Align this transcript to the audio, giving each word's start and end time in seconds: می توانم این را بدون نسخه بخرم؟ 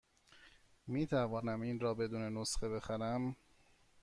می 0.87 1.07
توانم 1.07 1.61
این 1.61 1.79
را 1.79 1.93
بدون 1.93 2.37
نسخه 2.37 2.69
بخرم؟ 2.69 3.35